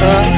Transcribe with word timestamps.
Uh. 0.00 0.37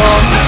more 0.00 0.39